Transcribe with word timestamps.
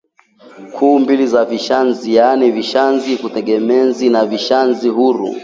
kuu 0.73 0.99
mbili 0.99 1.27
za 1.27 1.45
vishazi 1.45 2.15
yaani 2.15 2.51
vishazi 2.51 3.17
tegemezi 3.17 4.09
na 4.09 4.25
vishazi 4.25 4.89
huru 4.89 5.35